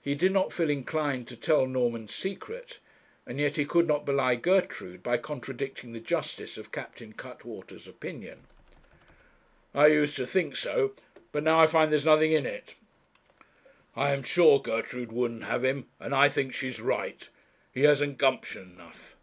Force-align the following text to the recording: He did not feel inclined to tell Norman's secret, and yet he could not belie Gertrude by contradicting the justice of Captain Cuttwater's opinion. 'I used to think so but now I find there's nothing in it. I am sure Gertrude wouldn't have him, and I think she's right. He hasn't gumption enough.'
He 0.00 0.14
did 0.14 0.32
not 0.32 0.54
feel 0.54 0.70
inclined 0.70 1.28
to 1.28 1.36
tell 1.36 1.66
Norman's 1.66 2.14
secret, 2.14 2.78
and 3.26 3.38
yet 3.38 3.56
he 3.56 3.66
could 3.66 3.86
not 3.86 4.06
belie 4.06 4.34
Gertrude 4.36 5.02
by 5.02 5.18
contradicting 5.18 5.92
the 5.92 6.00
justice 6.00 6.56
of 6.56 6.72
Captain 6.72 7.12
Cuttwater's 7.12 7.86
opinion. 7.86 8.46
'I 9.74 9.86
used 9.88 10.16
to 10.16 10.26
think 10.26 10.56
so 10.56 10.94
but 11.30 11.42
now 11.42 11.60
I 11.60 11.66
find 11.66 11.92
there's 11.92 12.06
nothing 12.06 12.32
in 12.32 12.46
it. 12.46 12.74
I 13.94 14.12
am 14.12 14.22
sure 14.22 14.60
Gertrude 14.62 15.12
wouldn't 15.12 15.44
have 15.44 15.62
him, 15.62 15.88
and 16.00 16.14
I 16.14 16.30
think 16.30 16.54
she's 16.54 16.80
right. 16.80 17.28
He 17.70 17.82
hasn't 17.82 18.16
gumption 18.16 18.76
enough.' 18.76 19.14